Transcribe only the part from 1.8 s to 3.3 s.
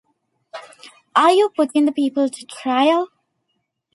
the people to trial?